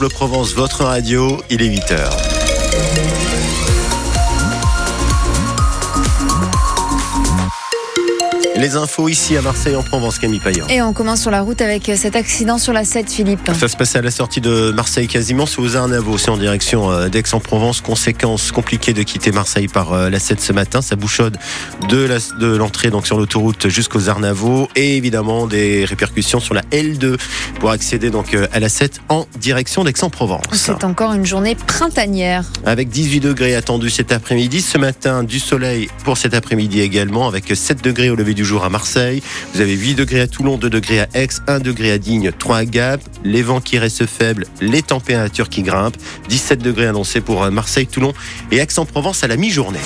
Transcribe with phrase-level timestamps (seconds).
[0.00, 3.17] Le Provence, votre radio, il est 8h.
[8.58, 10.66] Les infos ici à Marseille en Provence, Camille Payan.
[10.68, 13.48] Et on commence sur la route avec cet accident sur la 7, Philippe.
[13.56, 17.08] Ça se passait à la sortie de Marseille quasiment, aux Arnavaux, c'est en direction euh,
[17.08, 17.80] d'Aix-en-Provence.
[17.82, 20.82] Conséquence compliquée de quitter Marseille par euh, la 7 ce matin.
[20.82, 21.36] Ça bouchonne
[21.88, 27.16] de l'entrée donc sur l'autoroute jusqu'aux Arnavaux et évidemment des répercussions sur la L2
[27.60, 30.42] pour accéder donc euh, à la 7 en direction d'Aix-en-Provence.
[30.54, 32.44] C'est encore une journée printanière.
[32.66, 34.62] Avec 18 degrés attendus cet après-midi.
[34.62, 38.47] Ce matin, du soleil pour cet après-midi également, avec 7 degrés au lever du jour
[38.56, 39.22] à Marseille.
[39.54, 42.56] Vous avez 8 degrés à Toulon, 2 degrés à Aix, 1 degré à Digne, 3
[42.56, 43.00] à Gap.
[43.24, 45.96] Les vents qui restent faibles, les températures qui grimpent.
[46.28, 48.14] 17 degrés annoncés pour euh, Marseille, Toulon
[48.50, 49.80] et Aix-en-Provence à la mi-journée.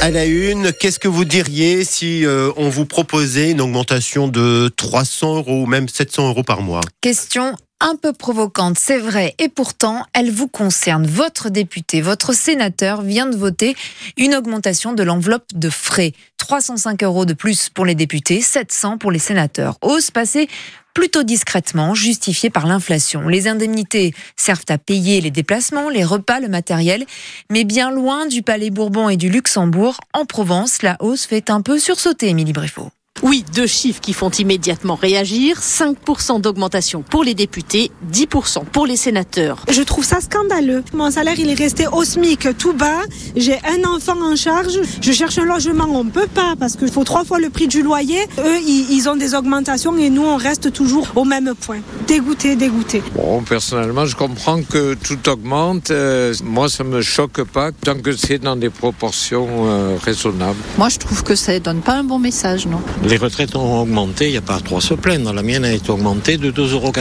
[0.00, 4.70] À la une, qu'est-ce que vous diriez si euh, on vous proposait une augmentation de
[4.74, 6.80] 300 euros ou même 700 euros par mois?
[7.02, 11.06] Question un peu provocante, c'est vrai, et pourtant, elle vous concerne.
[11.06, 13.74] Votre député, votre sénateur vient de voter
[14.16, 16.12] une augmentation de l'enveloppe de frais.
[16.38, 19.78] 305 euros de plus pour les députés, 700 pour les sénateurs.
[19.82, 20.48] Hausse passée
[20.94, 23.28] plutôt discrètement, justifiée par l'inflation.
[23.28, 27.06] Les indemnités servent à payer les déplacements, les repas, le matériel,
[27.50, 31.62] mais bien loin du Palais Bourbon et du Luxembourg, en Provence, la hausse fait un
[31.62, 32.90] peu sursauter, Émilie Briffaut.
[33.22, 35.58] Oui, deux chiffres qui font immédiatement réagir.
[35.60, 39.64] 5% d'augmentation pour les députés, 10% pour les sénateurs.
[39.68, 40.82] Je trouve ça scandaleux.
[40.94, 43.02] Mon salaire, il est resté au SMIC tout bas.
[43.36, 44.80] J'ai un enfant en charge.
[45.02, 47.68] Je cherche un logement, on ne peut pas parce qu'il faut trois fois le prix
[47.68, 48.22] du loyer.
[48.38, 51.80] Eux, ils ont des augmentations et nous, on reste toujours au même point.
[52.06, 53.02] Dégoûté, dégoûté.
[53.14, 55.90] Bon, personnellement, je comprends que tout augmente.
[55.90, 60.58] Euh, moi, ça me choque pas tant que c'est dans des proportions euh, raisonnables.
[60.78, 62.80] Moi, je trouve que ça donne pas un bon message, non?
[63.10, 65.32] Les retraites ont augmenté, il n'y a pas trop à se plaindre.
[65.32, 66.92] La mienne a été augmentée de 2,90 euros.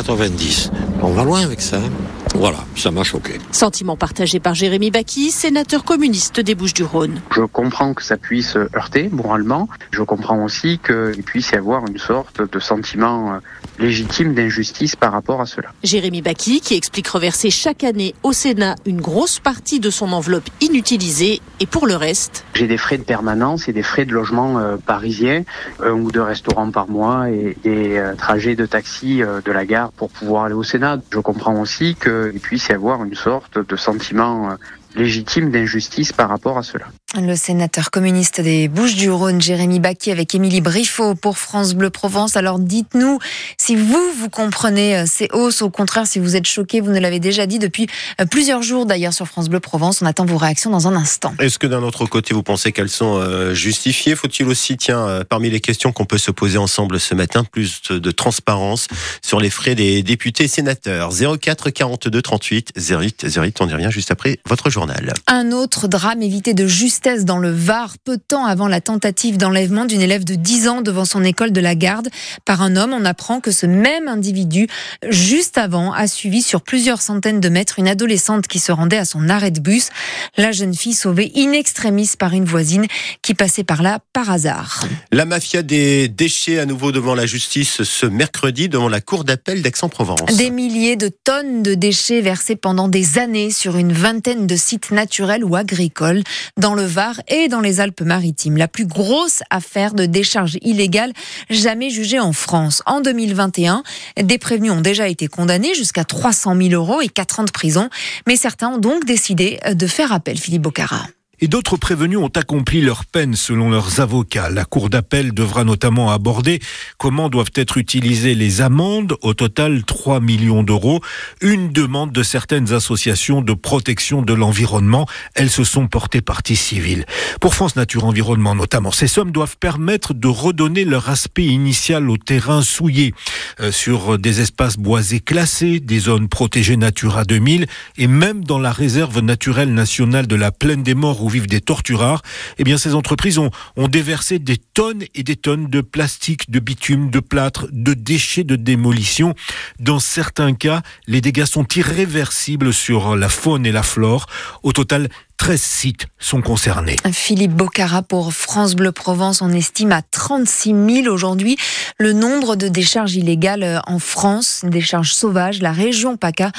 [1.03, 1.77] On va loin avec ça.
[1.77, 1.91] Hein.
[2.35, 3.33] Voilà, ça m'a choqué.
[3.51, 7.21] Sentiment partagé par Jérémy Baki, sénateur communiste des Bouches-du-Rhône.
[7.31, 9.67] Je comprends que ça puisse heurter moralement.
[9.91, 13.37] Je comprends aussi qu'il puisse y avoir une sorte de sentiment euh,
[13.79, 15.69] légitime d'injustice par rapport à cela.
[15.83, 20.49] Jérémy Baki qui explique reverser chaque année au Sénat une grosse partie de son enveloppe
[20.61, 22.45] inutilisée et pour le reste?
[22.53, 25.43] J'ai des frais de permanence et des frais de logement euh, parisiens,
[25.83, 29.91] un ou deux restaurants par mois et des euh, trajets de taxi de la gare
[29.91, 30.97] pour pouvoir aller au Sénat.
[31.11, 34.55] Je comprends aussi que il puisse y avoir une sorte de sentiment euh,
[34.95, 36.85] légitime d'injustice par rapport à cela.
[37.15, 42.37] Le sénateur communiste des Bouches-du-Rhône, Jérémy Baquet, avec Émilie Briffaut pour France Bleu Provence.
[42.37, 43.17] Alors dites-nous
[43.57, 46.99] si vous, vous comprenez euh, ces hausses, au contraire, si vous êtes choqué, vous ne
[46.99, 47.87] l'avez déjà dit depuis
[48.21, 50.03] euh, plusieurs jours d'ailleurs sur France Bleu Provence.
[50.03, 51.33] On attend vos réactions dans un instant.
[51.39, 54.15] Est-ce que d'un autre côté, vous pensez qu'elles sont euh, justifiées?
[54.15, 58.11] Faut-il aussi, tiens, parmi les questions qu'on peut se poser ensemble ce matin, plus de
[58.11, 58.87] transparence
[59.23, 61.09] sur les frais des députés et sénateurs
[61.41, 65.15] 04 42 38 08 08, on dit rien juste après votre journal.
[65.25, 69.37] Un autre drame évité de justice dans le Var, peu de temps avant la tentative
[69.37, 72.09] d'enlèvement d'une élève de 10 ans devant son école de la garde
[72.45, 72.93] par un homme.
[72.93, 74.67] On apprend que ce même individu,
[75.07, 79.05] juste avant, a suivi sur plusieurs centaines de mètres une adolescente qui se rendait à
[79.05, 79.89] son arrêt de bus.
[80.35, 82.85] La jeune fille sauvée in extremis par une voisine
[83.21, 84.85] qui passait par là par hasard.
[85.11, 89.61] La mafia des déchets à nouveau devant la justice ce mercredi devant la cour d'appel
[89.61, 90.35] d'Aix-en-Provence.
[90.35, 94.91] Des milliers de tonnes de déchets versés pendant des années sur une vingtaine de sites
[94.91, 96.23] naturels ou agricoles
[96.57, 98.57] dans le Var et dans les Alpes-Maritimes.
[98.57, 101.13] La plus grosse affaire de décharge illégale
[101.49, 102.81] jamais jugée en France.
[102.85, 103.83] En 2021,
[104.21, 107.89] des prévenus ont déjà été condamnés jusqu'à 300 000 euros et 4 ans de prison.
[108.27, 110.37] Mais certains ont donc décidé de faire appel.
[110.37, 111.05] Philippe Bocara
[111.41, 114.49] et d'autres prévenus ont accompli leur peine selon leurs avocats.
[114.49, 116.59] La Cour d'appel devra notamment aborder
[116.97, 121.01] comment doivent être utilisées les amendes, au total 3 millions d'euros,
[121.41, 125.07] une demande de certaines associations de protection de l'environnement.
[125.35, 127.05] Elles se sont portées partie civile.
[127.39, 132.17] Pour France Nature Environnement notamment, ces sommes doivent permettre de redonner leur aspect initial au
[132.17, 133.13] terrain souillé,
[133.59, 137.67] euh, sur des espaces boisés classés, des zones protégées Natura 2000
[137.97, 142.21] et même dans la réserve naturelle nationale de la Plaine des Morts vivent des torturards,
[142.57, 143.51] eh bien ces entreprises ont
[143.87, 148.55] déversé des tonnes et des tonnes de plastique, de bitume, de plâtre, de déchets de
[148.55, 149.35] démolition.
[149.79, 154.25] Dans certains cas, les dégâts sont irréversibles sur la faune et la flore.
[154.63, 156.97] Au total, 13 sites sont concernés.
[157.13, 161.57] Philippe Bocara pour France Bleu Provence, on estime à 36 000 aujourd'hui
[161.97, 165.61] le nombre de décharges illégales en France, décharges sauvages.
[165.61, 166.51] La région PACA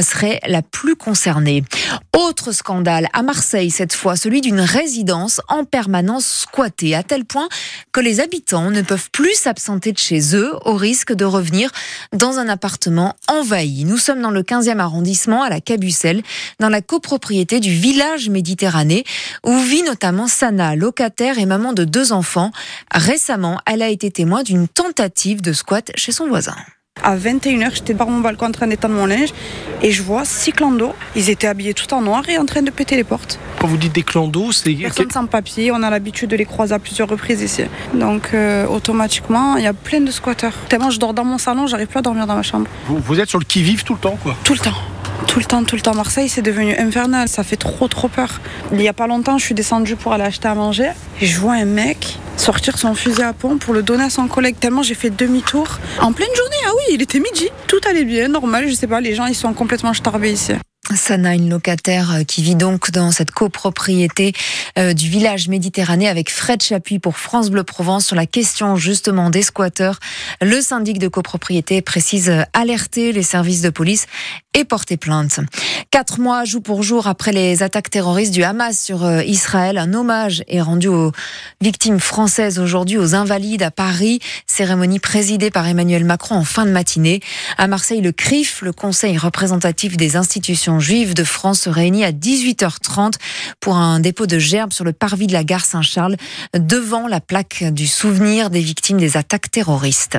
[0.00, 1.64] serait la plus concernée.
[2.16, 7.48] Autre scandale à Marseille cette fois, celui d'une résidence en permanence squattée, à tel point
[7.92, 11.70] que les habitants ne peuvent plus s'absenter de chez eux au risque de revenir
[12.12, 13.84] dans un appartement envahi.
[13.84, 16.22] Nous sommes dans le 15e arrondissement à la Cabucelle,
[16.60, 19.02] dans la copropriété du village méditerranéen,
[19.44, 22.50] où vit notamment Sana, locataire et maman de deux enfants.
[22.92, 26.56] Récemment, elle a été témoin d'une tentative de squat chez son voisin.
[27.02, 29.28] À 21h, j'étais par mon balcon en train d'étendre mon linge
[29.82, 30.72] et je vois six clans
[31.14, 33.38] Ils étaient habillés tout en noir et en train de péter les portes.
[33.60, 34.74] Quand vous dites des clans c'est...
[34.74, 37.62] Personne sans papier, on a l'habitude de les croiser à plusieurs reprises ici.
[37.94, 40.54] Donc euh, automatiquement, il y a plein de squatteurs.
[40.68, 42.66] Tellement je dors dans mon salon, j'arrive plus à dormir dans ma chambre.
[42.86, 44.74] Vous, vous êtes sur le qui-vive tout le temps quoi Tout le temps.
[45.26, 45.94] Tout le temps, tout le temps.
[45.94, 47.28] Marseille, c'est devenu infernal.
[47.28, 48.40] Ça fait trop, trop peur.
[48.72, 51.38] Il y a pas longtemps, je suis descendue pour aller acheter à manger et je
[51.38, 54.56] vois un mec sortir son fusil à pompe pour le donner à son collègue.
[54.58, 55.78] Tellement j'ai fait demi-tour.
[56.00, 57.48] En pleine journée, ah oui, il était midi.
[57.66, 58.68] Tout allait bien, normal.
[58.68, 60.52] Je sais pas, les gens, ils sont complètement starbés ici.
[60.96, 64.32] Sana, une locataire euh, qui vit donc dans cette copropriété
[64.78, 69.30] euh, du village méditerranéen avec Fred Chapuis pour France Bleu Provence sur la question justement
[69.30, 69.98] des squatteurs.
[70.40, 74.06] Le syndic de copropriété précise euh, alerter les services de police
[74.54, 75.40] et porter plainte.
[75.90, 80.42] Quatre mois jour pour jour après les attaques terroristes du Hamas sur Israël, un hommage
[80.48, 81.12] est rendu aux
[81.60, 84.20] victimes françaises aujourd'hui, aux invalides à Paris.
[84.46, 87.20] Cérémonie présidée par Emmanuel Macron en fin de matinée.
[87.56, 92.12] À Marseille, le CRIF, le Conseil représentatif des institutions juive de France se réunit à
[92.12, 93.14] 18h30
[93.60, 96.16] pour un dépôt de gerbes sur le parvis de la gare Saint-Charles
[96.54, 100.18] devant la plaque du souvenir des victimes des attaques terroristes.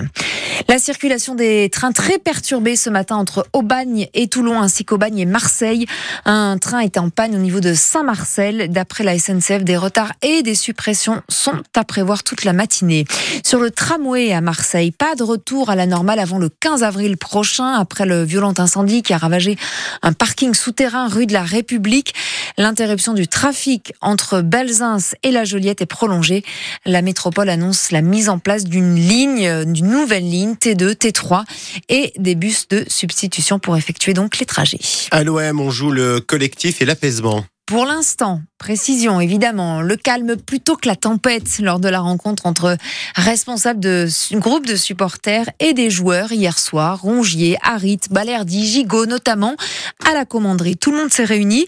[0.68, 5.26] La circulation des trains très perturbée ce matin entre Aubagne et Toulon ainsi qu'Aubagne et
[5.26, 5.86] Marseille.
[6.26, 8.70] Un train est en panne au niveau de Saint-Marcel.
[8.70, 13.06] D'après la SNCF, des retards et des suppressions sont à prévoir toute la matinée.
[13.44, 17.18] Sur le tramway à Marseille, pas de retour à la normale avant le 15 avril
[17.18, 19.58] prochain après le violent incendie qui a ravagé
[20.02, 22.14] un parking souterrain rue de la République.
[22.58, 26.44] L'interruption du trafic entre Belzins et la Joliette est prolongée.
[26.86, 31.44] La métropole annonce la mise en place d'une ligne, d'une nouvelle ligne T2, T3
[31.90, 34.80] et des bus de substitution pour effectuer donc les trajets.
[35.12, 37.46] À l'OM, on joue le collectif et l'apaisement.
[37.70, 42.76] Pour l'instant, précision évidemment, le calme plutôt que la tempête lors de la rencontre entre
[43.14, 44.08] responsables de
[44.40, 47.00] groupe de supporters et des joueurs hier soir.
[47.00, 49.56] Rongier, Harit, Balerdi, Gigot notamment
[50.04, 50.78] à la commanderie.
[50.78, 51.68] Tout le monde s'est réuni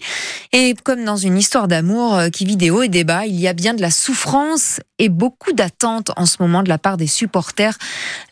[0.50, 3.72] et comme dans une histoire d'amour euh, qui vidéo et débat, il y a bien
[3.72, 7.78] de la souffrance et beaucoup d'attentes en ce moment de la part des supporters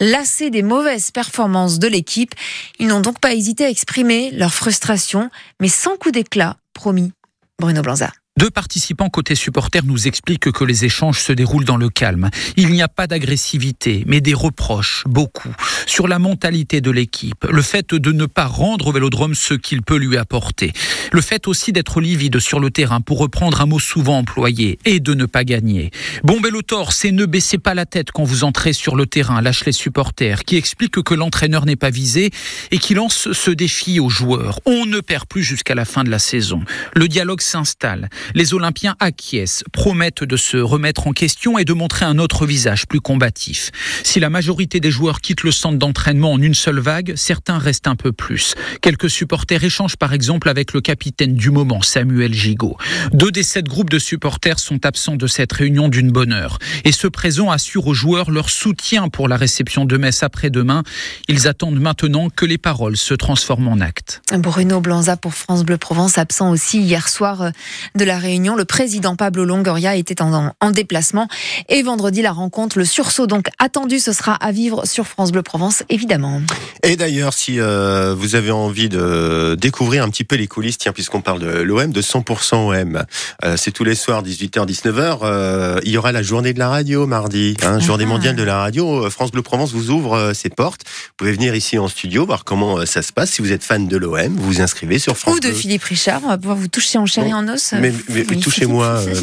[0.01, 2.35] lassés des mauvaises performances de l'équipe.
[2.81, 5.31] Ils n'ont donc pas hésité à exprimer leur frustration,
[5.61, 7.13] mais sans coup d'éclat, promis.
[7.61, 8.20] Bruno Blanza.
[8.41, 12.31] Deux participants côté supporters nous expliquent que les échanges se déroulent dans le calme.
[12.57, 15.55] Il n'y a pas d'agressivité, mais des reproches, beaucoup,
[15.85, 19.83] sur la mentalité de l'équipe, le fait de ne pas rendre au Vélodrome ce qu'il
[19.83, 20.73] peut lui apporter,
[21.13, 25.01] le fait aussi d'être livide sur le terrain, pour reprendre un mot souvent employé, et
[25.01, 25.91] de ne pas gagner.
[26.25, 29.67] Bon Belotor, c'est ne baissez pas la tête quand vous entrez sur le terrain, lâche
[29.67, 32.31] les supporters, qui explique que l'entraîneur n'est pas visé
[32.71, 34.61] et qui lance ce défi aux joueurs.
[34.65, 36.63] On ne perd plus jusqu'à la fin de la saison.
[36.95, 38.09] Le dialogue s'installe.
[38.35, 42.87] Les Olympiens acquiescent, promettent de se remettre en question et de montrer un autre visage
[42.87, 43.71] plus combatif.
[44.05, 47.89] Si la majorité des joueurs quittent le centre d'entraînement en une seule vague, certains restent
[47.89, 48.55] un peu plus.
[48.83, 52.77] Quelques supporters échangent par exemple avec le capitaine du moment, Samuel Gigot.
[53.13, 56.59] Deux des sept groupes de supporters sont absents de cette réunion d'une bonne heure.
[56.85, 60.83] Et ce présent assure aux joueurs leur soutien pour la réception de Metz après-demain.
[61.29, 64.23] Ils attendent maintenant que les paroles se transforment en actes.
[64.33, 67.51] Bruno Blanza pour France Bleu Provence, absent aussi hier soir
[67.95, 68.55] de la réunion.
[68.55, 71.27] Le président Pablo Longoria était en, en, déplacement.
[71.69, 75.43] Et vendredi, la rencontre, le sursaut donc attendu, ce sera à vivre sur France Bleu
[75.43, 76.41] Provence, évidemment.
[76.83, 80.93] Et d'ailleurs, si euh, vous avez envie de découvrir un petit peu les coulisses, tiens,
[80.93, 83.05] puisqu'on parle de l'OM, de 100% OM,
[83.45, 85.19] euh, c'est tous les soirs, 18h, 19h.
[85.23, 88.11] Euh, il y aura la journée de la radio mardi, hein, journée ah.
[88.11, 89.11] mondiale de la radio.
[89.11, 90.83] France Bleu Provence vous ouvre ses portes.
[90.87, 93.31] Vous pouvez venir ici en studio, voir comment ça se passe.
[93.31, 96.21] Si vous êtes fan de l'OM, vous vous inscrivez sur France Ou de Philippe Richard,
[96.25, 97.75] on va pouvoir vous toucher en chair et en os.
[97.79, 98.87] Mais, mais, touchez-moi.
[98.87, 99.15] Euh,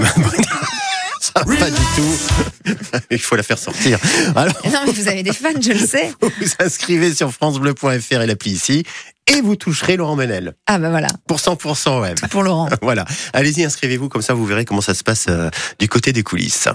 [1.19, 2.73] ça pas du tout.
[3.11, 3.99] Il faut la faire sortir.
[4.35, 6.11] Alors, non, mais vous avez des fans, je le sais.
[6.21, 8.83] Vous vous inscrivez sur francebleu.fr et l'appli ici
[9.27, 10.53] et vous toucherez Laurent Menel.
[10.67, 11.09] Ah ben voilà.
[11.27, 12.69] Pour 100% Pour Laurent.
[12.81, 13.05] voilà.
[13.33, 16.69] Allez-y, inscrivez-vous, comme ça vous verrez comment ça se passe euh, du côté des coulisses.